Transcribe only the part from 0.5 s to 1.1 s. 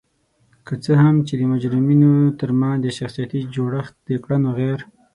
که څه